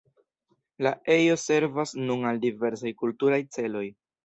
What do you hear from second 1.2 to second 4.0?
servas nun al diversaj kulturaj celoj.